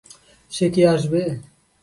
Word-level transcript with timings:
সে 0.51 0.65
কি 0.73 0.81
আসবে? 0.93 1.21